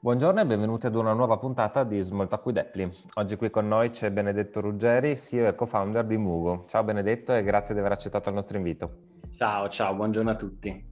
Buongiorno 0.00 0.38
e 0.38 0.46
benvenuti 0.46 0.86
ad 0.86 0.94
una 0.94 1.12
nuova 1.12 1.38
puntata 1.38 1.82
di 1.82 2.06
Talk 2.06 2.46
with 2.46 2.58
Apply. 2.58 2.88
Oggi 3.14 3.34
qui 3.34 3.50
con 3.50 3.66
noi 3.66 3.90
c'è 3.90 4.12
Benedetto 4.12 4.60
Ruggeri, 4.60 5.16
CEO 5.16 5.48
e 5.48 5.56
co-founder 5.56 6.06
di 6.06 6.16
Mugo. 6.16 6.66
Ciao 6.68 6.84
Benedetto 6.84 7.34
e 7.34 7.42
grazie 7.42 7.74
di 7.74 7.80
aver 7.80 7.90
accettato 7.90 8.28
il 8.28 8.36
nostro 8.36 8.58
invito. 8.58 8.92
Ciao, 9.36 9.68
ciao, 9.68 9.96
buongiorno 9.96 10.30
a 10.30 10.36
tutti. 10.36 10.88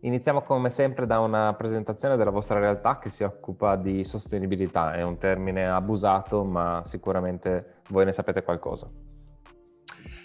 Iniziamo 0.00 0.40
come 0.40 0.70
sempre 0.70 1.04
da 1.04 1.18
una 1.18 1.52
presentazione 1.52 2.16
della 2.16 2.30
vostra 2.30 2.58
realtà 2.58 2.98
che 2.98 3.10
si 3.10 3.24
occupa 3.24 3.76
di 3.76 4.04
sostenibilità. 4.04 4.94
È 4.94 5.02
un 5.02 5.18
termine 5.18 5.68
abusato, 5.68 6.42
ma 6.42 6.80
sicuramente 6.82 7.82
voi 7.90 8.06
ne 8.06 8.12
sapete 8.12 8.42
qualcosa. 8.42 8.88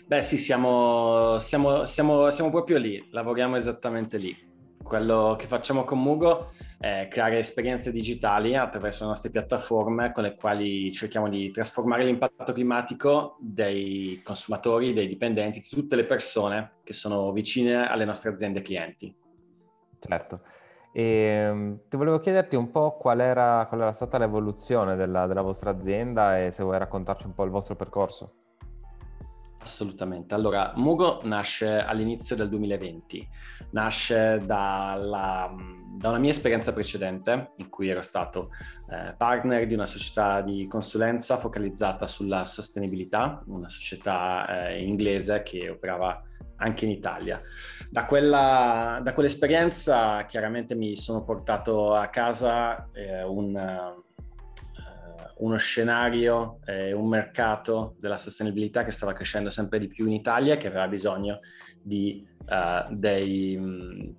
Beh 0.07 0.21
sì, 0.21 0.37
siamo, 0.37 1.37
siamo, 1.39 1.83
siamo, 1.83 2.29
siamo 2.29 2.49
proprio 2.49 2.77
lì, 2.77 3.09
lavoriamo 3.11 3.57
esattamente 3.57 4.15
lì. 4.15 4.33
Quello 4.81 5.35
che 5.37 5.47
facciamo 5.47 5.83
con 5.83 6.01
Mugo 6.01 6.51
è 6.77 7.07
creare 7.09 7.37
esperienze 7.37 7.91
digitali 7.91 8.55
attraverso 8.55 9.03
le 9.03 9.09
nostre 9.09 9.29
piattaforme 9.29 10.11
con 10.11 10.23
le 10.23 10.35
quali 10.35 10.91
cerchiamo 10.91 11.29
di 11.29 11.51
trasformare 11.51 12.03
l'impatto 12.03 12.53
climatico 12.53 13.37
dei 13.39 14.21
consumatori, 14.23 14.93
dei 14.93 15.07
dipendenti, 15.07 15.59
di 15.59 15.67
tutte 15.67 15.95
le 15.95 16.05
persone 16.05 16.73
che 16.83 16.93
sono 16.93 17.31
vicine 17.31 17.87
alle 17.87 18.05
nostre 18.05 18.29
aziende 18.29 18.61
clienti. 18.61 19.15
Certo. 19.99 20.41
E 20.93 21.03
ehm, 21.03 21.79
ti 21.89 21.97
volevo 21.97 22.19
chiederti 22.19 22.55
un 22.55 22.71
po' 22.71 22.95
qual 22.97 23.19
era, 23.19 23.65
qual 23.67 23.81
era 23.81 23.91
stata 23.91 24.17
l'evoluzione 24.17 24.95
della, 24.95 25.27
della 25.27 25.41
vostra 25.41 25.71
azienda 25.71 26.39
e 26.39 26.51
se 26.51 26.63
vuoi 26.63 26.77
raccontarci 26.77 27.25
un 27.25 27.33
po' 27.33 27.43
il 27.43 27.51
vostro 27.51 27.75
percorso. 27.75 28.35
Assolutamente. 29.65 30.35
Allora, 30.35 30.73
Mugo 30.75 31.21
nasce 31.23 31.79
all'inizio 31.79 32.35
del 32.35 32.49
2020, 32.49 33.27
nasce 33.71 34.39
dalla, 34.45 35.51
da 35.97 36.09
una 36.09 36.19
mia 36.19 36.29
esperienza 36.29 36.71
precedente 36.71 37.49
in 37.57 37.69
cui 37.69 37.89
ero 37.89 38.03
stato 38.03 38.49
eh, 38.91 39.15
partner 39.17 39.65
di 39.65 39.73
una 39.73 39.87
società 39.87 40.41
di 40.41 40.67
consulenza 40.67 41.37
focalizzata 41.37 42.05
sulla 42.05 42.45
sostenibilità, 42.45 43.41
una 43.47 43.67
società 43.67 44.67
eh, 44.67 44.83
inglese 44.83 45.41
che 45.41 45.67
operava 45.67 46.21
anche 46.57 46.85
in 46.85 46.91
Italia. 46.91 47.41
Da, 47.89 48.05
quella, 48.05 48.99
da 49.01 49.13
quell'esperienza 49.13 50.25
chiaramente 50.25 50.75
mi 50.75 50.95
sono 50.95 51.23
portato 51.23 51.95
a 51.95 52.05
casa 52.09 52.91
eh, 52.93 53.23
un 53.23 54.03
uno 55.37 55.57
scenario, 55.57 56.59
eh, 56.65 56.93
un 56.93 57.07
mercato 57.07 57.95
della 57.99 58.17
sostenibilità 58.17 58.83
che 58.83 58.91
stava 58.91 59.13
crescendo 59.13 59.49
sempre 59.49 59.79
di 59.79 59.87
più 59.87 60.05
in 60.05 60.13
Italia 60.13 60.53
e 60.53 60.57
che 60.57 60.67
aveva 60.67 60.87
bisogno 60.87 61.39
di 61.81 62.25
uh, 62.47 62.93
dei, 62.93 63.57
mh, 63.57 64.15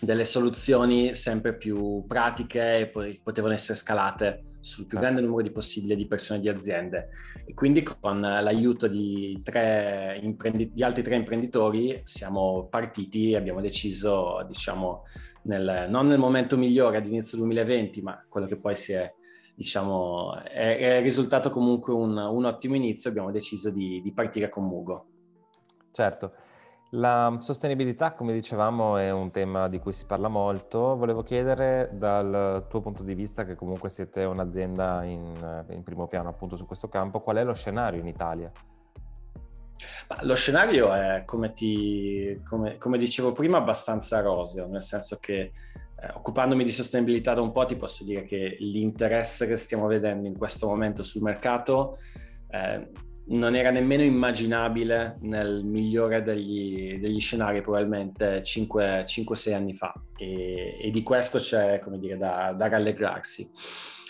delle 0.00 0.24
soluzioni 0.24 1.14
sempre 1.14 1.56
più 1.56 2.04
pratiche 2.06 2.78
e 2.78 2.86
poi 2.88 3.20
potevano 3.22 3.54
essere 3.54 3.78
scalate 3.78 4.44
sul 4.60 4.86
più 4.86 4.98
grande 4.98 5.22
numero 5.22 5.42
di 5.42 5.50
possibile 5.50 5.96
di 5.96 6.06
persone 6.06 6.38
e 6.38 6.42
di 6.42 6.48
aziende. 6.48 7.08
E 7.46 7.54
quindi 7.54 7.82
con 7.82 8.20
l'aiuto 8.20 8.86
di, 8.86 9.42
imprendi- 10.20 10.70
di 10.72 10.82
altri 10.82 11.02
tre 11.02 11.16
imprenditori 11.16 12.00
siamo 12.04 12.66
partiti 12.70 13.32
e 13.32 13.36
abbiamo 13.36 13.60
deciso, 13.60 14.44
diciamo, 14.46 15.04
nel, 15.42 15.86
non 15.88 16.06
nel 16.06 16.18
momento 16.18 16.56
migliore 16.56 16.98
ad 16.98 17.06
inizio 17.06 17.38
2020, 17.38 18.02
ma 18.02 18.22
quello 18.28 18.46
che 18.46 18.56
poi 18.56 18.76
si 18.76 18.92
è 18.92 19.12
diciamo, 19.54 20.34
è, 20.42 20.78
è 20.78 21.00
risultato 21.00 21.50
comunque 21.50 21.92
un, 21.92 22.16
un, 22.16 22.44
ottimo 22.44 22.74
inizio, 22.74 23.10
abbiamo 23.10 23.30
deciso 23.30 23.70
di, 23.70 24.00
di 24.02 24.12
partire 24.12 24.48
con 24.48 24.64
Mugo. 24.64 25.06
Certo. 25.90 26.32
La 26.94 27.36
sostenibilità, 27.38 28.14
come 28.14 28.32
dicevamo, 28.32 28.96
è 28.96 29.12
un 29.12 29.30
tema 29.30 29.68
di 29.68 29.78
cui 29.78 29.92
si 29.92 30.06
parla 30.06 30.28
molto. 30.28 30.96
Volevo 30.96 31.22
chiedere 31.22 31.90
dal 31.92 32.66
tuo 32.68 32.80
punto 32.80 33.04
di 33.04 33.14
vista, 33.14 33.44
che 33.44 33.54
comunque 33.54 33.90
siete 33.90 34.24
un'azienda 34.24 35.04
in, 35.04 35.64
in 35.70 35.82
primo 35.84 36.08
piano 36.08 36.30
appunto 36.30 36.56
su 36.56 36.66
questo 36.66 36.88
campo, 36.88 37.20
qual 37.20 37.36
è 37.36 37.44
lo 37.44 37.54
scenario 37.54 38.00
in 38.00 38.08
Italia? 38.08 38.50
lo 40.22 40.34
scenario 40.34 40.92
è, 40.92 41.22
come, 41.24 41.52
ti, 41.52 42.40
come, 42.44 42.78
come 42.78 42.98
dicevo 42.98 43.32
prima, 43.32 43.58
abbastanza 43.58 44.20
roseo, 44.20 44.66
nel 44.66 44.82
senso 44.82 45.18
che 45.20 45.52
occupandomi 46.14 46.64
di 46.64 46.70
sostenibilità 46.70 47.34
da 47.34 47.40
un 47.40 47.52
po' 47.52 47.66
ti 47.66 47.76
posso 47.76 48.04
dire 48.04 48.24
che 48.24 48.56
l'interesse 48.60 49.46
che 49.46 49.56
stiamo 49.56 49.86
vedendo 49.86 50.26
in 50.26 50.36
questo 50.36 50.66
momento 50.66 51.02
sul 51.02 51.22
mercato 51.22 51.98
eh, 52.50 52.88
non 53.26 53.54
era 53.54 53.70
nemmeno 53.70 54.02
immaginabile 54.02 55.16
nel 55.20 55.64
migliore 55.64 56.22
degli, 56.22 56.98
degli 56.98 57.20
scenari 57.20 57.60
probabilmente 57.60 58.42
5-6 58.42 59.54
anni 59.54 59.74
fa 59.74 59.92
e, 60.16 60.76
e, 60.80 60.90
di 60.90 61.02
questo 61.02 61.38
c'è 61.38 61.78
come 61.78 61.98
dire 61.98 62.16
da, 62.16 62.52
da 62.56 62.68
rallegrarsi. 62.68 63.48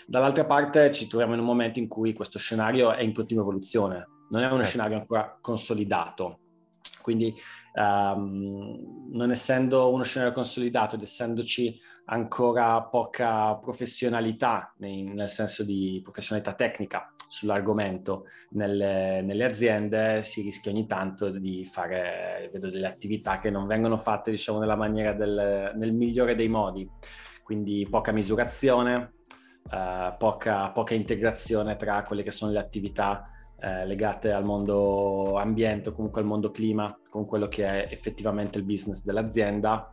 Dall'altra 0.06 0.44
parte 0.44 0.90
ci 0.90 1.06
troviamo 1.06 1.34
in 1.34 1.40
un 1.40 1.46
momento 1.46 1.78
in 1.78 1.86
cui 1.86 2.14
questo 2.14 2.38
scenario 2.38 2.92
è 2.92 3.02
in 3.02 3.12
continua 3.12 3.42
evoluzione, 3.42 4.08
non 4.30 4.42
è 4.42 4.46
uno 4.46 4.56
certo. 4.56 4.70
scenario 4.70 4.96
ancora 4.96 5.38
consolidato, 5.40 6.38
quindi 7.02 7.34
um, 7.74 9.08
non 9.12 9.30
essendo 9.30 9.92
uno 9.92 10.02
scenario 10.02 10.32
consolidato 10.32 10.96
ed 10.96 11.02
essendoci 11.02 11.78
ancora 12.06 12.82
poca 12.82 13.56
professionalità, 13.56 14.74
nel 14.78 15.28
senso 15.28 15.64
di 15.64 16.00
professionalità 16.02 16.54
tecnica 16.54 17.12
sull'argomento 17.28 18.24
nelle, 18.50 19.22
nelle, 19.22 19.44
aziende, 19.44 20.22
si 20.24 20.42
rischia 20.42 20.72
ogni 20.72 20.86
tanto 20.86 21.30
di 21.30 21.64
fare, 21.64 22.50
vedo 22.52 22.68
delle 22.68 22.88
attività 22.88 23.38
che 23.38 23.50
non 23.50 23.66
vengono 23.68 23.96
fatte, 23.98 24.32
diciamo, 24.32 24.58
nella 24.58 24.74
maniera 24.74 25.12
del, 25.12 25.72
nel 25.76 25.92
migliore 25.92 26.34
dei 26.34 26.48
modi. 26.48 26.88
Quindi 27.44 27.86
poca 27.88 28.10
misurazione, 28.10 29.12
eh, 29.72 30.14
poca, 30.18 30.70
poca 30.70 30.94
integrazione 30.94 31.76
tra 31.76 32.02
quelle 32.02 32.24
che 32.24 32.32
sono 32.32 32.50
le 32.50 32.58
attività 32.58 33.22
eh, 33.60 33.86
legate 33.86 34.32
al 34.32 34.44
mondo 34.44 35.36
ambiente 35.36 35.90
o 35.90 35.92
comunque 35.92 36.20
al 36.20 36.26
mondo 36.26 36.50
clima 36.50 36.98
con 37.08 37.26
quello 37.26 37.48
che 37.48 37.64
è 37.64 37.92
effettivamente 37.92 38.58
il 38.58 38.64
business 38.64 39.04
dell'azienda. 39.04 39.92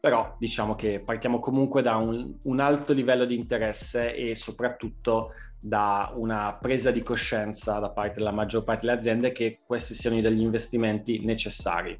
Però 0.00 0.36
diciamo 0.38 0.74
che 0.74 1.02
partiamo 1.04 1.38
comunque 1.38 1.82
da 1.82 1.96
un, 1.96 2.36
un 2.44 2.60
alto 2.60 2.92
livello 2.92 3.24
di 3.24 3.34
interesse 3.34 4.14
e 4.14 4.34
soprattutto 4.34 5.30
da 5.58 6.12
una 6.14 6.56
presa 6.60 6.90
di 6.90 7.02
coscienza 7.02 7.78
da 7.78 7.90
parte 7.90 8.18
della 8.18 8.30
maggior 8.30 8.62
parte 8.62 8.86
delle 8.86 8.98
aziende 8.98 9.32
che 9.32 9.58
questi 9.66 9.94
siano 9.94 10.20
degli 10.20 10.42
investimenti 10.42 11.24
necessari. 11.24 11.96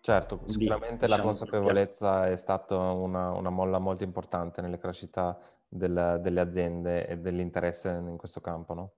Certo, 0.00 0.40
sicuramente 0.46 0.78
Quindi, 0.78 1.00
la 1.00 1.16
diciamo, 1.16 1.24
consapevolezza 1.24 2.28
è 2.28 2.36
stata 2.36 2.76
una, 2.76 3.30
una, 3.30 3.50
molla 3.50 3.78
molto 3.78 4.04
importante 4.04 4.60
nelle 4.60 4.78
crescita 4.78 5.36
del, 5.66 6.20
delle 6.22 6.40
aziende 6.40 7.06
e 7.08 7.18
dell'interesse 7.18 7.88
in 7.88 8.16
questo 8.16 8.40
campo, 8.40 8.74
no? 8.74 8.92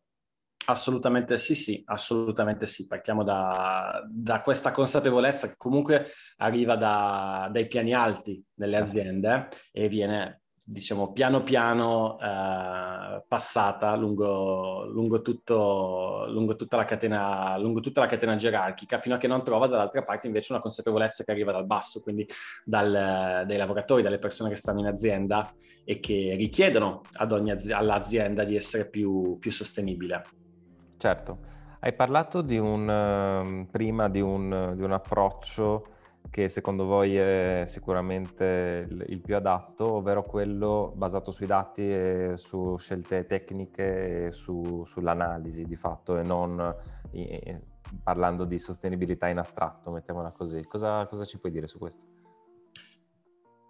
Assolutamente 0.70 1.38
sì, 1.38 1.54
sì, 1.54 1.82
assolutamente 1.86 2.66
sì. 2.66 2.86
Partiamo 2.86 3.24
da, 3.24 4.04
da 4.06 4.42
questa 4.42 4.70
consapevolezza 4.70 5.48
che 5.48 5.54
comunque 5.56 6.08
arriva 6.38 6.76
da, 6.76 7.48
dai 7.50 7.66
piani 7.66 7.94
alti 7.94 8.44
delle 8.52 8.76
certo. 8.76 8.90
aziende 8.90 9.48
e 9.72 9.88
viene, 9.88 10.42
diciamo, 10.62 11.12
piano 11.12 11.42
piano 11.42 12.18
eh, 12.20 13.24
passata 13.26 13.96
lungo, 13.96 14.84
lungo, 14.90 15.22
tutto, 15.22 16.26
lungo, 16.28 16.54
tutta 16.54 16.76
la 16.76 16.84
catena, 16.84 17.56
lungo 17.56 17.80
tutta 17.80 18.02
la 18.02 18.06
catena 18.06 18.36
gerarchica, 18.36 19.00
fino 19.00 19.14
a 19.14 19.18
che 19.18 19.26
non 19.26 19.42
trova 19.42 19.68
dall'altra 19.68 20.04
parte 20.04 20.26
invece 20.26 20.52
una 20.52 20.60
consapevolezza 20.60 21.24
che 21.24 21.30
arriva 21.30 21.50
dal 21.50 21.64
basso, 21.64 22.02
quindi 22.02 22.28
dal, 22.62 23.44
dai 23.46 23.56
lavoratori, 23.56 24.02
dalle 24.02 24.18
persone 24.18 24.50
che 24.50 24.56
stanno 24.56 24.80
in 24.80 24.86
azienda 24.86 25.50
e 25.82 25.98
che 25.98 26.34
richiedono 26.36 27.00
ad 27.12 27.32
ogni 27.32 27.52
azienda, 27.52 27.78
all'azienda 27.78 28.44
di 28.44 28.54
essere 28.54 28.90
più, 28.90 29.38
più 29.38 29.50
sostenibile. 29.50 30.22
Certo, 30.98 31.38
hai 31.78 31.92
parlato 31.92 32.42
di 32.42 32.58
un, 32.58 32.90
ehm, 32.90 33.68
prima 33.70 34.08
di 34.08 34.20
un, 34.20 34.72
di 34.74 34.82
un 34.82 34.90
approccio 34.90 35.86
che 36.28 36.48
secondo 36.48 36.86
voi 36.86 37.16
è 37.16 37.64
sicuramente 37.68 38.84
il, 39.06 39.20
più 39.20 39.36
adatto, 39.36 39.92
ovvero 39.92 40.24
quello 40.24 40.92
basato 40.96 41.30
sui 41.30 41.46
dati 41.46 41.88
e 41.88 42.32
su 42.34 42.76
scelte 42.78 43.26
tecniche 43.26 44.26
e 44.26 44.32
su, 44.32 44.82
sull'analisi 44.84 45.64
di 45.64 45.76
fatto 45.76 46.18
e 46.18 46.24
non 46.24 46.74
parlando 48.02 48.44
di 48.44 48.58
sostenibilità 48.58 49.28
in 49.28 49.38
astratto, 49.38 49.92
mettiamola 49.92 50.32
così. 50.32 50.64
Cosa, 50.64 51.06
cosa 51.06 51.24
ci 51.24 51.38
puoi 51.38 51.52
dire 51.52 51.68
su 51.68 51.78
questo? 51.78 52.17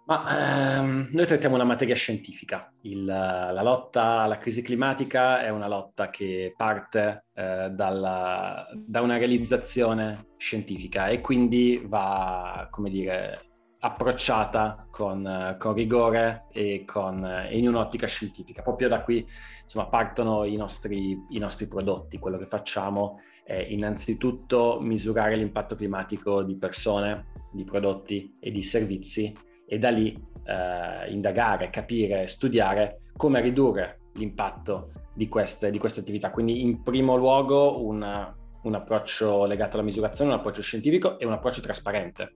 Ma 0.09 0.79
ehm, 0.79 1.09
noi 1.11 1.27
trattiamo 1.27 1.53
una 1.53 1.65
materia 1.65 1.93
scientifica. 1.93 2.71
Il, 2.81 3.05
la 3.05 3.61
lotta 3.61 4.21
alla 4.21 4.39
crisi 4.39 4.63
climatica 4.63 5.43
è 5.43 5.49
una 5.49 5.67
lotta 5.67 6.09
che 6.09 6.55
parte 6.57 7.25
eh, 7.35 7.69
dalla, 7.69 8.67
da 8.73 9.01
una 9.01 9.17
realizzazione 9.17 10.29
scientifica 10.37 11.09
e 11.09 11.21
quindi 11.21 11.83
va, 11.85 12.67
come 12.71 12.89
dire, 12.89 13.49
approcciata 13.81 14.87
con, 14.89 15.55
con 15.59 15.73
rigore 15.75 16.47
e 16.53 16.85
con, 16.87 17.47
in 17.51 17.67
un'ottica 17.67 18.07
scientifica. 18.07 18.63
Proprio 18.63 18.87
da 18.87 19.03
qui 19.03 19.23
insomma, 19.61 19.89
partono 19.89 20.43
i 20.43 20.55
nostri, 20.55 21.15
i 21.29 21.37
nostri 21.37 21.67
prodotti. 21.67 22.17
Quello 22.17 22.39
che 22.39 22.47
facciamo 22.47 23.19
è 23.43 23.63
innanzitutto 23.69 24.79
misurare 24.81 25.35
l'impatto 25.35 25.75
climatico 25.75 26.41
di 26.41 26.57
persone, 26.57 27.27
di 27.51 27.63
prodotti 27.63 28.33
e 28.39 28.49
di 28.49 28.63
servizi 28.63 29.47
e 29.69 29.77
da 29.77 29.89
lì 29.89 30.11
eh, 30.11 31.11
indagare, 31.11 31.69
capire, 31.69 32.25
studiare 32.25 33.01
come 33.15 33.39
ridurre 33.39 33.97
l'impatto 34.15 34.91
di 35.13 35.27
queste, 35.27 35.69
di 35.69 35.77
queste 35.77 35.99
attività. 35.99 36.31
Quindi 36.31 36.63
in 36.63 36.81
primo 36.81 37.15
luogo 37.15 37.85
una, 37.85 38.33
un 38.63 38.73
approccio 38.73 39.45
legato 39.45 39.77
alla 39.77 39.85
misurazione, 39.85 40.31
un 40.31 40.39
approccio 40.39 40.63
scientifico 40.63 41.19
e 41.19 41.25
un 41.25 41.33
approccio 41.33 41.61
trasparente, 41.61 42.33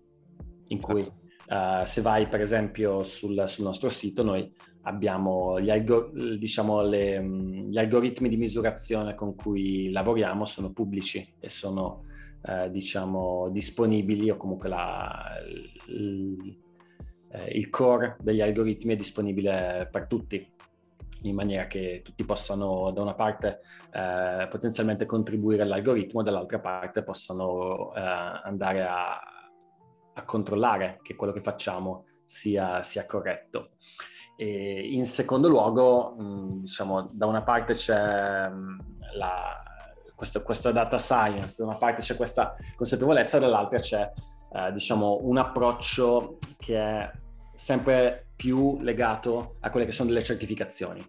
in 0.68 0.80
cui 0.80 1.02
uh, 1.02 1.86
se 1.86 2.02
vai 2.02 2.28
per 2.28 2.42
esempio 2.42 3.04
sul, 3.04 3.44
sul, 3.48 3.66
nostro 3.66 3.90
sito 3.90 4.22
noi 4.22 4.54
abbiamo 4.84 5.60
gli, 5.60 5.72
algor- 5.72 6.12
diciamo, 6.38 6.84
le, 6.84 7.24
gli, 7.24 7.78
algoritmi 7.80 8.30
di 8.30 8.38
misurazione 8.38 9.16
con 9.16 9.34
cui 9.34 9.90
lavoriamo 9.90 10.46
sono 10.46 10.72
pubblici 10.72 11.36
e 11.40 11.50
sono 11.50 12.04
uh, 12.44 12.70
diciamo, 12.70 13.50
disponibili 13.50 14.30
o 14.30 14.38
comunque 14.38 14.70
la, 14.70 15.32
il, 17.34 17.58
il 17.58 17.70
core 17.70 18.18
degli 18.20 18.42
algoritmi 18.42 18.94
è 18.94 18.98
disponibile 18.98 19.88
per 19.92 20.08
tutti 20.08 20.52
in 21.24 21.36
maniera 21.36 21.68
che 21.68 22.02
tutti 22.04 22.26
possano 22.26 22.92
da 22.92 23.02
una 23.02 23.14
parte 23.14 23.62
eh, 23.92 24.48
potenzialmente 24.50 25.06
contribuire 25.06 25.64
all'algoritmo, 25.64 26.24
dall'altra 26.24 26.60
parte 26.60 27.04
possano 27.04 27.94
eh, 27.94 28.00
andare 28.00 28.84
a, 28.84 29.20
a, 30.14 30.26
controllare 30.26 31.00
che 31.02 31.16
quello 31.16 31.34
che 31.34 31.42
facciamo 31.42 32.06
sia, 32.26 32.82
sia 32.84 33.06
corretto. 33.06 33.72
E 34.36 34.90
in 34.92 35.06
secondo 35.06 35.48
luogo, 35.48 36.16
mh, 36.18 36.62
diciamo, 36.62 37.06
da 37.14 37.28
una 37.28 37.44
parte 37.44 37.76
c'è 37.76 38.50
mh, 38.50 38.78
la, 39.16 39.64
questa, 40.16 40.42
questa, 40.42 40.72
data 40.72 40.98
science, 40.98 41.56
da 41.58 41.66
una 41.66 41.78
parte 41.78 42.02
c'è 42.02 42.16
questa 42.16 42.56
consapevolezza, 42.76 43.40
dall'altra 43.40 43.80
c'è 43.80 44.12
eh, 44.52 44.72
diciamo, 44.72 45.20
un 45.22 45.38
approccio 45.38 46.38
che 46.58 46.78
è 46.78 47.12
sempre 47.54 48.28
più 48.36 48.78
legato 48.82 49.56
a 49.62 49.70
quelle 49.70 49.86
che 49.86 49.92
sono 49.92 50.10
delle 50.10 50.24
certificazioni. 50.24 51.06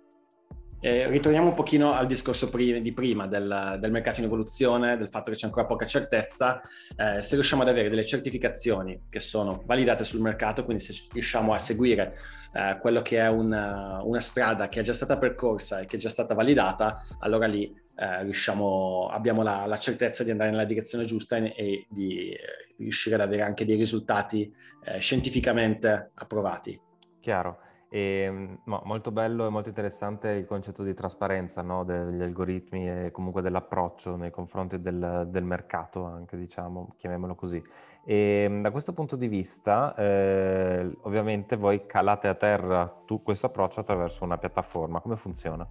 Eh, 0.81 1.09
ritorniamo 1.09 1.49
un 1.49 1.55
pochino 1.55 1.95
al 1.95 2.07
discorso 2.07 2.51
pri- 2.51 2.83
di 2.83 2.93
prima 2.93 3.27
del, 3.27 3.79
del, 3.81 3.91
mercato 3.91 4.21
in 4.21 4.27
evoluzione, 4.27 4.99
del 4.99 5.09
fatto 5.09 5.31
che 5.31 5.37
c'è 5.39 5.47
ancora 5.47 5.65
poca 5.65 5.87
certezza. 5.87 6.61
Eh, 6.95 7.23
se 7.23 7.37
riusciamo 7.37 7.63
ad 7.63 7.69
avere 7.69 7.89
delle 7.89 8.05
certificazioni 8.05 9.05
che 9.09 9.19
sono 9.19 9.63
validate 9.65 10.05
sul 10.05 10.21
mercato, 10.21 10.63
quindi 10.65 10.83
se 10.83 10.93
riusciamo 11.11 11.55
a 11.55 11.59
seguire 11.59 12.19
eh, 12.53 12.77
quello 12.83 13.01
che 13.01 13.19
è 13.19 13.29
una, 13.29 14.03
una, 14.03 14.21
strada 14.21 14.69
che 14.69 14.81
è 14.81 14.83
già 14.83 14.93
stata 14.93 15.17
percorsa 15.17 15.81
e 15.81 15.87
che 15.87 15.97
è 15.97 15.99
già 15.99 16.11
stata 16.11 16.35
validata, 16.35 17.03
allora 17.21 17.47
lì 17.47 17.75
eh, 17.97 18.23
riusciamo, 18.23 19.09
abbiamo 19.11 19.43
la, 19.43 19.67
la, 19.67 19.79
certezza 19.79 20.25
di 20.25 20.31
andare 20.31 20.51
nella 20.51 20.65
direzione 20.65 21.05
giusta 21.05 21.37
e, 21.37 21.55
e 21.57 21.87
di 21.89 22.31
eh, 22.31 22.39
riuscire 22.79 23.15
ad 23.15 23.21
avere 23.21 23.43
anche 23.43 23.65
dei 23.65 23.77
risultati 23.77 24.53
eh, 24.85 24.99
scientificamente 24.99 26.11
approvati. 26.15 26.81
Chiaro. 27.21 27.59
E, 27.89 28.59
no, 28.65 28.83
molto 28.85 29.13
bello 29.13 29.47
e 29.47 29.51
molto 29.51 29.69
interessante 29.69 30.31
il 30.31 30.47
concetto 30.47 30.83
di 30.83 30.95
trasparenza 30.95 31.63
no, 31.63 31.85
degli 31.85 32.21
algoritmi 32.21 32.89
e 32.89 33.11
comunque 33.13 33.41
dell'approccio 33.41 34.17
nei 34.17 34.33
confronti 34.33 34.81
del, 34.81 35.29
del 35.31 35.45
mercato, 35.45 36.05
anche 36.05 36.37
diciamo, 36.37 36.95
chiamiamolo 36.97 37.37
così. 37.37 37.63
E 38.05 38.59
da 38.61 38.73
questo 38.73 38.93
punto 38.93 39.15
di 39.15 39.29
vista, 39.29 39.95
eh, 39.95 40.91
ovviamente 41.03 41.55
voi 41.55 41.87
calate 41.87 42.27
a 42.27 42.35
terra 42.35 42.93
tu, 43.07 43.23
questo 43.23 43.47
approccio 43.47 43.79
attraverso 43.79 44.25
una 44.25 44.39
piattaforma. 44.39 45.01
Come 45.01 45.15
funziona? 45.15 45.65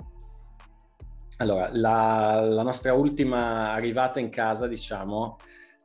Allora, 1.38 1.70
la, 1.72 2.42
la 2.42 2.62
nostra 2.62 2.94
ultima 2.94 3.72
arrivata 3.72 4.20
in 4.20 4.30
casa, 4.30 4.68
diciamo, 4.68 5.38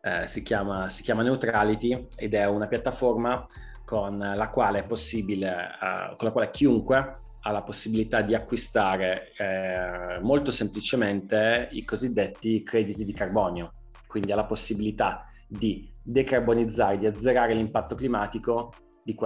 eh, 0.03 0.27
si, 0.27 0.43
chiama, 0.43 0.89
si 0.89 1.03
chiama 1.03 1.23
Neutrality 1.23 2.07
ed 2.17 2.35
è 2.35 2.47
una 2.47 2.67
piattaforma 2.67 3.47
con 3.85 4.19
la 4.19 4.51
quale 4.51 4.81
è 4.81 4.85
possibile, 4.85 5.49
uh, 5.51 6.17
con 6.17 6.27
la 6.27 6.31
quale 6.33 6.51
chiunque 6.51 7.17
ha 7.41 7.51
la 7.51 7.63
possibilità 7.63 8.21
di 8.21 8.35
acquistare 8.35 9.33
eh, 9.39 10.21
molto 10.21 10.51
semplicemente 10.51 11.69
i 11.71 11.85
cosiddetti 11.85 12.63
crediti 12.63 13.05
di 13.05 13.13
carbonio, 13.15 13.71
quindi 14.07 14.33
ha 14.33 14.35
la 14.35 14.45
possibilità 14.45 15.25
di 15.47 15.91
decarbonizzare, 16.03 16.99
di 16.99 17.07
azzerare 17.07 17.55
l'impatto 17.55 17.95
climatico 17.95 18.75
di, 19.03 19.17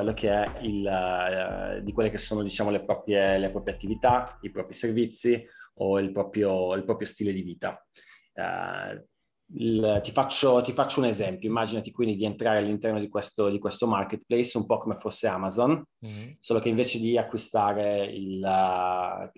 il, 0.60 0.86
uh, 0.86 1.82
di 1.82 1.92
quelle 1.92 2.10
che 2.10 2.18
sono 2.18 2.42
diciamo, 2.42 2.70
le, 2.70 2.82
proprie, 2.82 3.38
le 3.38 3.50
proprie 3.50 3.74
attività, 3.74 4.38
i 4.42 4.50
propri 4.50 4.74
servizi 4.74 5.44
o 5.74 5.98
il 5.98 6.12
proprio, 6.12 6.74
il 6.74 6.84
proprio 6.84 7.06
stile 7.06 7.32
di 7.32 7.42
vita. 7.42 7.84
Uh, 8.34 9.00
il, 9.54 10.00
ti, 10.02 10.12
faccio, 10.12 10.62
ti, 10.62 10.72
faccio, 10.72 11.00
un 11.00 11.06
esempio, 11.06 11.48
immaginati 11.48 11.90
quindi 11.90 12.16
di 12.16 12.24
entrare 12.24 12.58
all'interno 12.58 12.98
di 12.98 13.08
questo, 13.08 13.50
di 13.50 13.58
questo 13.58 13.86
marketplace 13.86 14.56
un 14.56 14.66
po' 14.66 14.78
come 14.78 14.96
fosse 14.98 15.26
Amazon, 15.26 15.82
mm-hmm. 16.06 16.32
solo 16.38 16.60
che 16.60 16.68
invece 16.68 16.98
di 16.98 17.18
acquistare 17.18 18.04
il, 18.06 18.42
uh, 18.42 19.30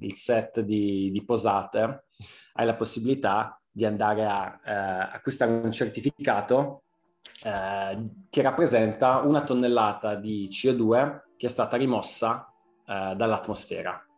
il 0.00 0.14
set 0.14 0.60
di, 0.60 1.10
di, 1.10 1.24
posate 1.24 2.06
hai 2.54 2.66
la 2.66 2.74
possibilità 2.74 3.60
di 3.70 3.84
andare 3.84 4.24
a 4.24 4.60
uh, 4.64 5.14
acquistare 5.14 5.52
un 5.52 5.72
certificato 5.72 6.84
uh, 7.44 8.10
che 8.28 8.42
rappresenta 8.42 9.20
una 9.20 9.44
tonnellata 9.44 10.14
di 10.14 10.48
CO2 10.50 11.22
che 11.36 11.46
è 11.46 11.50
stata 11.50 11.76
rimossa 11.76 12.48
dall'atmosfera. 12.86 14.13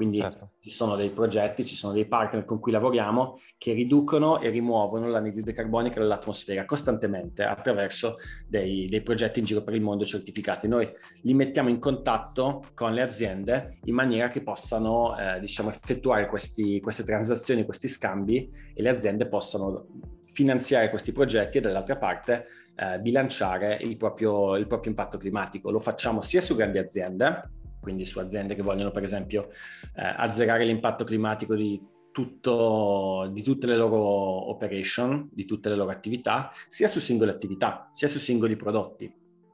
Quindi 0.00 0.16
certo. 0.16 0.52
ci 0.60 0.70
sono 0.70 0.96
dei 0.96 1.10
progetti, 1.10 1.62
ci 1.62 1.76
sono 1.76 1.92
dei 1.92 2.06
partner 2.06 2.46
con 2.46 2.58
cui 2.58 2.72
lavoriamo 2.72 3.38
che 3.58 3.74
riducono 3.74 4.40
e 4.40 4.48
rimuovono 4.48 5.06
l'anidride 5.08 5.52
carbonica 5.52 6.00
dall'atmosfera 6.00 6.64
costantemente 6.64 7.42
attraverso 7.42 8.16
dei, 8.48 8.88
dei, 8.88 9.02
progetti 9.02 9.40
in 9.40 9.44
giro 9.44 9.62
per 9.62 9.74
il 9.74 9.82
mondo 9.82 10.06
certificati. 10.06 10.68
Noi 10.68 10.90
li 11.20 11.34
mettiamo 11.34 11.68
in 11.68 11.78
contatto 11.78 12.64
con 12.72 12.94
le 12.94 13.02
aziende 13.02 13.76
in 13.84 13.94
maniera 13.94 14.28
che 14.28 14.40
possano 14.40 15.18
eh, 15.18 15.38
diciamo, 15.38 15.68
effettuare 15.68 16.28
questi, 16.28 16.80
queste 16.80 17.04
transazioni, 17.04 17.66
questi 17.66 17.86
scambi 17.86 18.50
e 18.72 18.80
le 18.80 18.88
aziende 18.88 19.26
possano 19.26 19.86
finanziare 20.32 20.88
questi 20.88 21.12
progetti 21.12 21.58
e 21.58 21.60
dall'altra 21.60 21.98
parte 21.98 22.46
eh, 22.74 22.98
bilanciare 23.00 23.76
il 23.82 23.98
proprio, 23.98 24.56
il 24.56 24.66
proprio 24.66 24.92
impatto 24.92 25.18
climatico. 25.18 25.70
Lo 25.70 25.78
facciamo 25.78 26.22
sia 26.22 26.40
su 26.40 26.56
grandi 26.56 26.78
aziende, 26.78 27.50
quindi 27.80 28.04
su 28.04 28.18
aziende 28.18 28.54
che 28.54 28.62
vogliono 28.62 28.90
per 28.90 29.02
esempio 29.02 29.48
eh, 29.94 30.14
azzerare 30.16 30.64
l'impatto 30.64 31.04
climatico 31.04 31.54
di, 31.54 31.80
tutto, 32.12 33.30
di 33.32 33.42
tutte 33.42 33.66
le 33.66 33.76
loro 33.76 33.98
operation, 34.50 35.28
di 35.32 35.44
tutte 35.44 35.68
le 35.68 35.76
loro 35.76 35.90
attività, 35.90 36.50
sia 36.68 36.88
su 36.88 37.00
singole 37.00 37.30
attività, 37.30 37.90
sia 37.92 38.08
su 38.08 38.18
singoli 38.18 38.56
prodotti. 38.56 39.12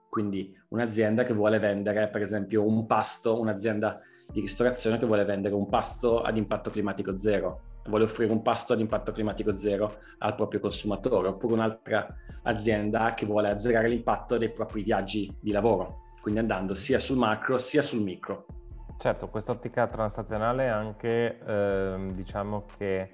Quindi 0.09 0.55
un'azienda 0.69 1.25
che 1.25 1.35
vuole 1.35 1.59
vendere 1.59 2.09
per 2.09 2.23
esempio 2.23 2.67
un 2.67 2.87
pasto, 2.87 3.39
un'azienda 3.39 4.01
di 4.33 4.41
ristorazione 4.41 4.99
che 4.99 5.07
vuole 5.07 5.25
vendere 5.25 5.55
un 5.55 5.67
pasto 5.67 6.23
ad 6.23 6.37
impatto 6.37 6.71
climatico 6.71 7.17
zero, 7.19 7.63
vuole 7.87 8.05
offrire 8.05 8.33
un 8.33 8.43
pasto 8.43 8.73
ad 8.73 8.81
impatto 8.81 9.13
climatico 9.13 9.55
zero 9.57 9.99
al 10.19 10.35
proprio 10.35 10.59
consumatore, 10.59 11.29
oppure 11.29 11.55
un'altra 11.55 12.07
azienda 12.45 13.15
che 13.15 13.27
vuole 13.27 13.51
azzerare 13.51 13.89
l'impatto 13.89 14.39
dei 14.39 14.51
propri 14.51 14.83
viaggi 14.83 15.31
di 15.39 15.53
lavoro 15.53 16.06
quindi 16.27 16.43
andando 16.43 16.75
sia 16.75 16.99
sul 16.99 17.19
macro 17.19 17.57
sia 17.57 17.83
sul 17.83 18.03
micro. 18.03 18.47
Certo, 18.99 19.29
questa 19.29 19.53
ottica 19.53 19.87
transazionale 19.87 20.69
anche 20.69 21.39
eh, 21.39 21.95
diciamo 22.15 22.65
che 22.77 23.09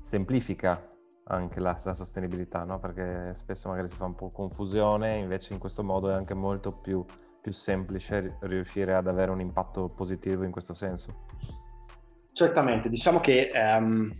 semplifica 0.00 0.86
anche 1.28 1.60
la, 1.60 1.74
la 1.82 1.94
sostenibilità, 1.94 2.64
no? 2.64 2.78
perché 2.78 3.32
spesso 3.32 3.70
magari 3.70 3.88
si 3.88 3.96
fa 3.96 4.04
un 4.04 4.14
po' 4.14 4.28
confusione, 4.28 5.16
invece 5.16 5.54
in 5.54 5.58
questo 5.58 5.82
modo 5.82 6.10
è 6.10 6.12
anche 6.12 6.34
molto 6.34 6.72
più, 6.72 7.02
più 7.40 7.52
semplice 7.52 8.36
riuscire 8.40 8.92
ad 8.92 9.06
avere 9.06 9.30
un 9.30 9.40
impatto 9.40 9.86
positivo 9.86 10.44
in 10.44 10.50
questo 10.50 10.74
senso. 10.74 11.14
Certamente, 12.30 12.90
diciamo 12.90 13.18
che 13.20 13.50
um, 13.54 14.14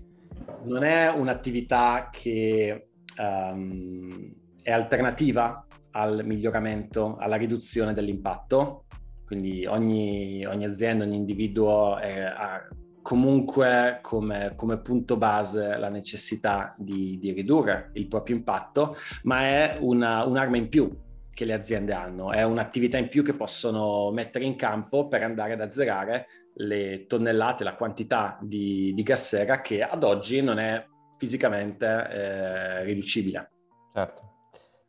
non 0.63 0.85
è 0.85 1.11
un'attività 1.11 2.09
che 2.11 2.89
um, 3.19 4.33
è 4.63 4.73
alternativa 4.73 5.67
al 5.93 6.23
miglioramento, 6.25 7.17
alla 7.17 7.37
riduzione 7.37 7.95
dell'impatto. 7.95 8.85
Quindi 9.25 9.67
ogni, 9.67 10.45
ogni 10.47 10.65
azienda, 10.65 11.05
ogni 11.05 11.17
individuo 11.17 11.99
è, 11.99 12.21
ha 12.21 12.67
comunque 13.03 14.01
come, 14.03 14.53
come, 14.55 14.81
punto 14.81 15.17
base 15.17 15.79
la 15.79 15.89
necessità 15.89 16.75
di, 16.77 17.19
di, 17.19 17.33
ridurre 17.33 17.91
il 17.95 18.07
proprio 18.07 18.37
impatto, 18.37 18.97
ma 19.23 19.43
è 19.43 19.79
una, 19.81 20.25
un'arma 20.25 20.57
in 20.57 20.69
più 20.69 20.95
che 21.33 21.45
le 21.45 21.55
aziende 21.55 21.93
hanno, 21.93 22.33
è 22.33 22.43
un'attività 22.43 22.99
in 22.99 23.09
più 23.09 23.23
che 23.23 23.33
possono 23.33 24.11
mettere 24.11 24.45
in 24.45 24.57
campo 24.57 25.09
per 25.09 25.23
andare 25.23 25.55
ad 25.55 25.61
azzerare 25.61 26.27
le 26.57 27.07
tonnellate, 27.07 27.65
la 27.65 27.77
quantità 27.77 28.39
di, 28.43 28.93
di 28.93 29.03
gas 29.03 29.29
sera 29.29 29.61
che 29.61 29.83
ad 29.83 30.03
oggi 30.03 30.43
non 30.43 30.59
è 30.59 30.85
fisicamente 31.17 31.87
eh, 31.87 32.83
riducibile. 32.85 33.51
Certo. 33.95 34.38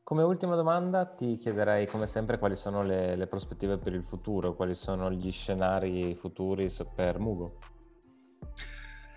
Come 0.10 0.24
ultima 0.24 0.56
domanda 0.56 1.06
ti 1.06 1.38
chiederei 1.38 1.86
come 1.86 2.08
sempre 2.08 2.40
quali 2.40 2.56
sono 2.56 2.82
le, 2.82 3.16
le 3.16 3.28
prospettive 3.28 3.78
per 3.78 3.94
il 3.94 4.02
futuro, 4.02 4.56
quali 4.56 4.74
sono 4.74 5.12
gli 5.12 5.32
scenari 5.32 6.16
futuri 6.16 6.68
per 6.96 7.20
Mugo. 7.20 7.60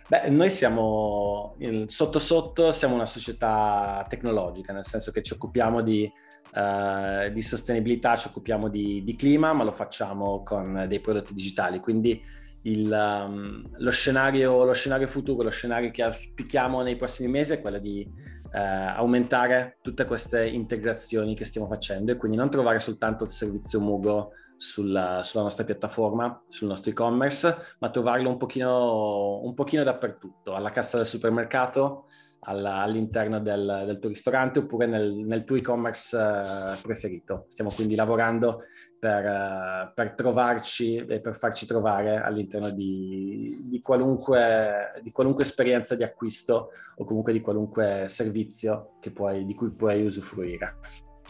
Beh, 0.06 0.28
noi 0.28 0.50
siamo 0.50 1.56
sotto 1.86 2.18
sotto, 2.18 2.72
siamo 2.72 2.94
una 2.94 3.06
società 3.06 4.04
tecnologica, 4.06 4.74
nel 4.74 4.84
senso 4.84 5.12
che 5.12 5.22
ci 5.22 5.32
occupiamo 5.32 5.80
di 5.80 6.12
uh, 6.52 7.30
di 7.30 7.40
sostenibilità, 7.40 8.18
ci 8.18 8.28
occupiamo 8.28 8.68
di, 8.68 9.02
di, 9.02 9.16
clima, 9.16 9.54
ma 9.54 9.64
lo 9.64 9.72
facciamo 9.72 10.42
con 10.42 10.84
dei 10.86 11.00
prodotti 11.00 11.32
digitali. 11.32 11.80
Quindi 11.80 12.22
il, 12.64 12.92
um, 12.92 13.62
lo, 13.78 13.90
scenario, 13.90 14.62
lo, 14.62 14.74
scenario, 14.74 15.06
futuro, 15.06 15.44
lo 15.44 15.48
scenario 15.48 15.90
che 15.90 16.02
auspichiamo 16.02 16.82
nei 16.82 16.96
prossimi 16.96 17.30
mesi 17.30 17.54
è 17.54 17.62
quello 17.62 17.78
di 17.78 18.06
uh, 18.52 18.96
aumentare 18.96 19.78
tutte 19.82 20.04
queste 20.04 20.46
integrazioni 20.46 21.34
che 21.34 21.44
stiamo 21.44 21.66
facendo 21.66 22.12
e 22.12 22.16
quindi 22.16 22.36
non 22.36 22.50
trovare 22.50 22.78
soltanto 22.78 23.24
il 23.24 23.30
servizio 23.30 23.80
Mugo 23.80 24.32
sulla, 24.62 25.24
sulla, 25.24 25.42
nostra 25.42 25.64
piattaforma, 25.64 26.44
sul 26.46 26.68
nostro 26.68 26.92
e-commerce, 26.92 27.76
ma 27.80 27.90
trovarlo 27.90 28.28
un 28.28 28.36
pochino, 28.36 29.40
un 29.42 29.54
pochino 29.54 29.82
dappertutto, 29.82 30.54
alla 30.54 30.70
cassa 30.70 30.98
del 30.98 31.06
supermercato, 31.06 32.06
alla, 32.44 32.76
all'interno 32.76 33.40
del, 33.40 33.82
del, 33.86 33.98
tuo 33.98 34.08
ristorante 34.08 34.60
oppure 34.60 34.86
nel, 34.86 35.14
nel 35.14 35.42
tuo 35.42 35.56
e-commerce 35.56 36.16
uh, 36.16 36.80
preferito. 36.80 37.46
Stiamo 37.48 37.72
quindi 37.74 37.96
lavorando 37.96 38.62
per, 39.00 39.24
uh, 39.24 39.92
per, 39.94 40.14
trovarci 40.14 40.94
e 40.94 41.20
per 41.20 41.34
farci 41.34 41.66
trovare 41.66 42.22
all'interno 42.22 42.70
di, 42.70 43.66
di, 43.68 43.80
qualunque, 43.80 45.00
di, 45.02 45.10
qualunque, 45.10 45.42
esperienza 45.42 45.96
di 45.96 46.04
acquisto 46.04 46.70
o 46.96 47.04
comunque 47.04 47.32
di 47.32 47.40
qualunque 47.40 48.04
servizio 48.06 48.98
puoi, 49.12 49.44
di 49.44 49.54
cui 49.54 49.72
puoi 49.72 50.04
usufruire. 50.04 50.76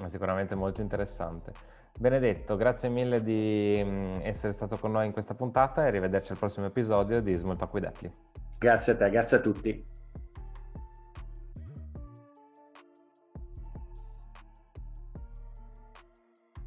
Sicuramente 0.06 0.54
molto 0.54 0.82
interessante. 0.82 1.80
Benedetto, 1.98 2.56
grazie 2.56 2.88
mille 2.88 3.22
di 3.22 3.80
mm, 3.84 4.20
essere 4.22 4.52
stato 4.52 4.76
con 4.78 4.92
noi 4.92 5.06
in 5.06 5.12
questa 5.12 5.34
puntata 5.34 5.84
e 5.84 5.88
arrivederci 5.88 6.32
al 6.32 6.38
prossimo 6.38 6.66
episodio 6.66 7.20
di 7.20 7.34
Small 7.34 7.56
Talk 7.56 7.72
with 7.74 7.84
Apply. 7.84 8.10
Grazie 8.58 8.92
a 8.94 8.96
te, 8.96 9.10
grazie 9.10 9.36
a 9.36 9.40
tutti. 9.40 9.91